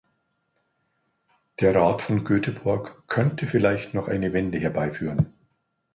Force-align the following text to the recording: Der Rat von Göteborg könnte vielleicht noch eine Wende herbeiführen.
Der 1.59 1.75
Rat 1.75 2.01
von 2.01 2.23
Göteborg 2.23 3.03
könnte 3.05 3.45
vielleicht 3.45 3.93
noch 3.93 4.07
eine 4.07 4.33
Wende 4.33 4.57
herbeiführen. 4.57 5.31